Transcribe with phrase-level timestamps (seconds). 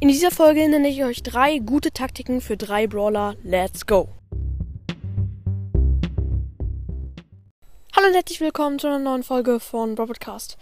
[0.00, 3.34] In dieser Folge nenne ich euch drei gute Taktiken für drei Brawler.
[3.42, 4.08] Let's go!
[7.96, 10.56] Hallo und herzlich willkommen zu einer neuen Folge von Brawl Podcast.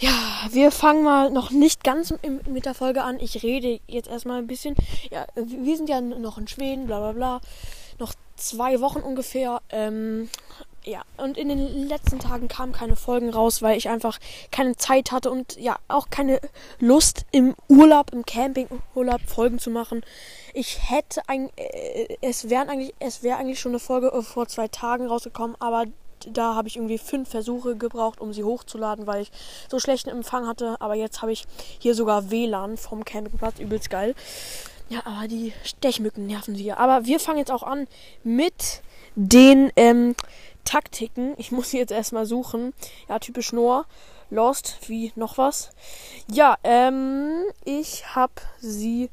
[0.00, 0.10] Ja,
[0.50, 2.12] wir fangen mal noch nicht ganz
[2.48, 3.20] mit der Folge an.
[3.20, 4.74] Ich rede jetzt erstmal ein bisschen.
[5.12, 7.40] Ja, wir sind ja noch in Schweden, bla bla bla.
[8.00, 9.62] Noch zwei Wochen ungefähr.
[9.70, 10.28] Ähm,
[10.84, 14.18] ja, und in den letzten Tagen kamen keine Folgen raus, weil ich einfach
[14.50, 16.40] keine Zeit hatte und ja, auch keine
[16.80, 20.02] Lust im Urlaub, im Campingurlaub Folgen zu machen.
[20.54, 24.68] Ich hätte ein, äh, es wären eigentlich, es wäre eigentlich schon eine Folge vor zwei
[24.68, 25.84] Tagen rausgekommen, aber
[26.30, 29.32] da habe ich irgendwie fünf Versuche gebraucht, um sie hochzuladen, weil ich
[29.68, 30.76] so schlechten Empfang hatte.
[30.80, 31.44] Aber jetzt habe ich
[31.78, 34.14] hier sogar WLAN vom Campingplatz, übelst geil.
[34.88, 36.72] Ja, aber die Stechmücken nerven sie.
[36.72, 37.86] Aber wir fangen jetzt auch an
[38.22, 38.82] mit
[39.14, 40.14] den ähm,
[40.64, 41.34] Taktiken.
[41.38, 42.72] Ich muss sie jetzt erstmal suchen.
[43.08, 43.86] Ja, typisch Noah.
[44.30, 45.70] Lost, wie noch was.
[46.30, 49.10] Ja, ähm, ich habe sie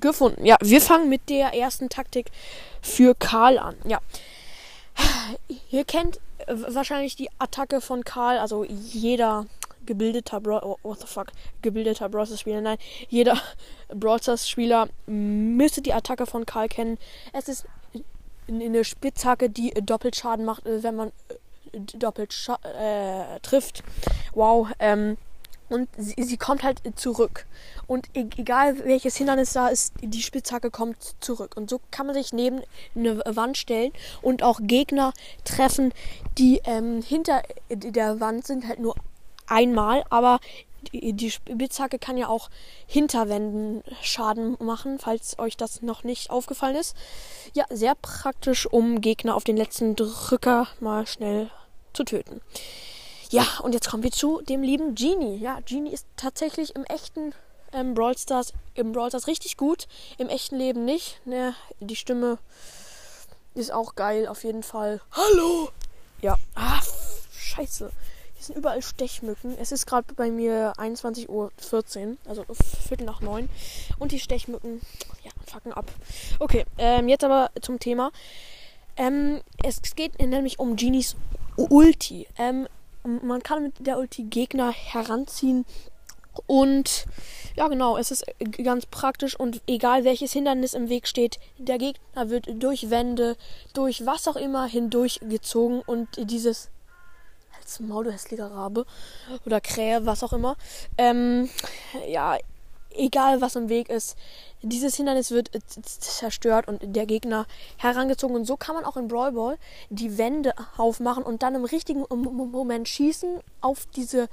[0.00, 0.44] gefunden.
[0.44, 2.32] Ja, wir fangen mit der ersten Taktik
[2.80, 3.76] für Karl an.
[3.84, 4.00] Ja,
[5.70, 9.46] Ihr kennt äh, wahrscheinlich die Attacke von Karl, also jeder
[9.84, 13.40] gebildeter Bro oh, what the fuck, gebildeter Brawlers Spieler, nein, jeder
[13.88, 16.98] Brawlers Spieler müsste die Attacke von Karl kennen.
[17.32, 17.66] Es ist
[18.48, 21.12] eine Spitzhacke, die doppelt Schaden macht, äh, wenn man
[21.72, 23.82] äh, doppelt äh, trifft.
[24.34, 25.16] Wow, ähm,
[25.68, 27.46] und sie, sie, kommt halt zurück.
[27.86, 31.56] Und e-, egal welches Hindernis da ist, die Spitzhacke kommt zurück.
[31.56, 32.60] Und so kann man sich neben
[32.94, 35.94] eine Wand stellen und auch Gegner treffen,
[36.36, 38.94] die ähm, hinter der Wand sind, halt nur
[39.46, 40.04] einmal.
[40.10, 40.40] Aber
[40.82, 42.50] die, die Spitzhacke kann ja auch
[42.86, 46.96] hinter Wänden Schaden machen, falls euch das noch nicht aufgefallen ist.
[47.54, 51.50] Ja, sehr praktisch, um Gegner auf den letzten Drücker mal schnell
[51.92, 52.40] zu töten.
[53.30, 55.36] Ja, und jetzt kommen wir zu dem lieben Genie.
[55.38, 57.34] Ja, Genie ist tatsächlich im echten
[57.72, 61.20] ähm, Brawl Stars, im Brawl Stars richtig gut, im echten Leben nicht.
[61.26, 62.38] Ne, die Stimme
[63.54, 65.00] ist auch geil, auf jeden Fall.
[65.12, 65.70] Hallo!
[66.20, 66.80] Ja, ah,
[67.32, 67.90] scheiße.
[68.42, 69.56] Hier sind überall Stechmücken.
[69.56, 72.44] Es ist gerade bei mir 21.14 Uhr, also
[72.88, 73.48] Viertel nach neun.
[74.00, 74.80] Und die Stechmücken,
[75.22, 75.88] ja, fucken ab.
[76.40, 78.10] Okay, ähm, jetzt aber zum Thema.
[78.96, 81.14] Ähm, es geht nämlich um Genies
[81.54, 82.26] Ulti.
[82.36, 82.66] Ähm,
[83.04, 85.64] man kann mit der Ulti Gegner heranziehen.
[86.48, 87.06] Und
[87.54, 88.24] ja, genau, es ist
[88.64, 93.36] ganz praktisch und egal welches Hindernis im Weg steht, der Gegner wird durch Wände,
[93.72, 96.70] durch was auch immer hindurchgezogen und dieses
[97.72, 98.84] als Maul, du hässlicher Rabe
[99.46, 100.56] oder Krähe, was auch immer.
[100.98, 101.48] Ähm,
[102.06, 102.36] ja,
[102.90, 104.16] egal was im Weg ist,
[104.60, 105.50] dieses Hindernis wird
[105.84, 107.46] zerstört und der Gegner
[107.78, 108.36] herangezogen.
[108.36, 112.04] Und so kann man auch in Brawl Ball die Wände aufmachen und dann im richtigen
[112.10, 114.28] Moment schießen auf diese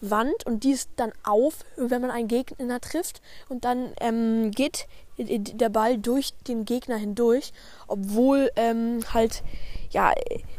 [0.00, 3.20] Wand und die ist dann auf, wenn man einen Gegner trifft.
[3.48, 4.86] Und dann ähm, geht
[5.18, 7.52] der Ball durch den Gegner hindurch,
[7.86, 9.42] obwohl ähm, halt
[9.90, 10.12] ja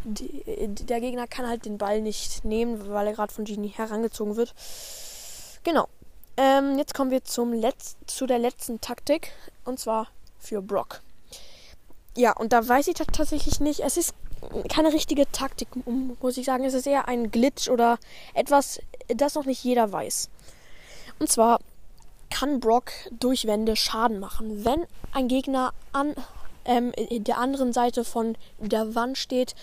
[0.04, 4.54] der Gegner kann halt den Ball nicht nehmen, weil er gerade von Genie herangezogen wird.
[5.64, 5.88] Genau.
[6.38, 9.32] Ähm, jetzt kommen wir zum Letz zu der letzten Taktik.
[9.66, 10.08] Und zwar
[10.38, 11.02] für Brock.
[12.16, 13.82] Ja, und da weiß ich tatsächlich nicht.
[13.82, 14.14] Es ist
[14.70, 15.68] keine richtige Taktik,
[16.22, 16.64] muss ich sagen.
[16.64, 17.98] Es ist eher ein Glitch oder
[18.34, 20.30] etwas, das noch nicht jeder weiß.
[21.20, 21.60] Und zwar
[22.30, 24.64] kann Brock durch Wände Schaden machen.
[24.64, 26.16] Wenn ein Gegner an
[26.70, 29.56] ähm, der anderen Seite von der Wand steht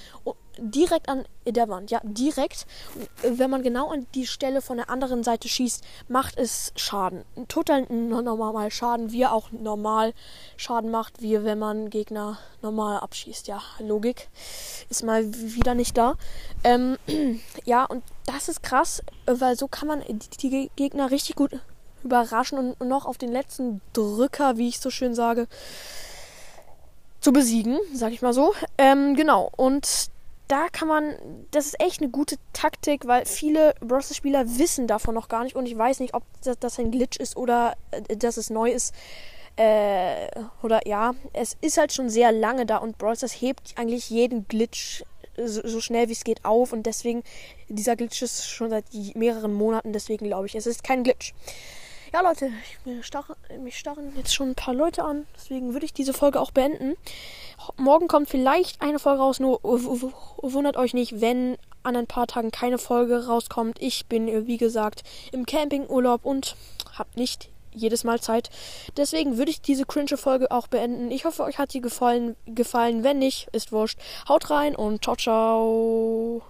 [0.58, 2.66] direkt an der Wand, ja, direkt.
[3.22, 7.24] Wenn man genau an die Stelle von der anderen Seite schießt, macht es Schaden.
[7.46, 10.14] Total normal Schaden, wie er auch normal
[10.56, 13.46] Schaden macht, wie wenn man Gegner normal abschießt.
[13.46, 14.28] Ja, Logik
[14.88, 16.14] ist mal wieder nicht da.
[16.64, 16.96] Ähm,
[17.64, 20.02] ja, und das ist krass, weil so kann man
[20.40, 21.52] die Gegner richtig gut
[22.02, 25.48] überraschen und noch auf den letzten Drücker, wie ich so schön sage,
[27.26, 28.54] zu besiegen, sag ich mal so.
[28.78, 29.50] Ähm, genau.
[29.56, 30.12] Und
[30.46, 31.16] da kann man,
[31.50, 35.66] das ist echt eine gute Taktik, weil viele Bros-Spieler wissen davon noch gar nicht und
[35.66, 38.94] ich weiß nicht, ob das, das ein Glitch ist oder äh, dass es neu ist.
[39.56, 40.28] Äh,
[40.62, 45.02] oder ja, es ist halt schon sehr lange da und Brawl hebt eigentlich jeden Glitch
[45.36, 47.24] so, so schnell wie es geht auf und deswegen,
[47.68, 48.84] dieser Glitch ist schon seit
[49.16, 51.34] mehreren Monaten, deswegen glaube ich, es ist kein Glitch.
[52.12, 52.50] Ja, Leute,
[52.84, 55.26] mich starren, mich starren jetzt schon ein paar Leute an.
[55.34, 56.94] Deswegen würde ich diese Folge auch beenden.
[57.76, 59.40] Morgen kommt vielleicht eine Folge raus.
[59.40, 63.80] Nur wundert euch nicht, wenn an ein paar Tagen keine Folge rauskommt.
[63.80, 66.56] Ich bin, wie gesagt, im Campingurlaub und
[66.92, 68.50] habe nicht jedes Mal Zeit.
[68.96, 71.10] Deswegen würde ich diese cringe Folge auch beenden.
[71.10, 72.36] Ich hoffe, euch hat sie gefallen.
[72.46, 73.04] gefallen.
[73.04, 73.98] Wenn nicht, ist wurscht.
[74.28, 76.42] Haut rein und ciao, ciao.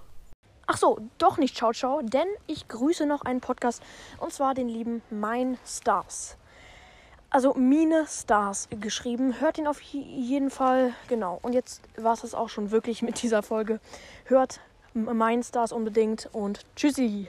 [0.69, 3.83] Ach so, doch nicht Ciao Ciao, denn ich grüße noch einen Podcast
[4.19, 6.37] und zwar den lieben Mein Stars.
[7.31, 9.41] Also Mine Stars geschrieben.
[9.41, 10.93] Hört ihn auf jeden Fall.
[11.09, 11.39] Genau.
[11.43, 13.79] Und jetzt war es das auch schon wirklich mit dieser Folge.
[14.25, 14.61] Hört
[14.95, 17.29] Mein Stars unbedingt und tschüssi.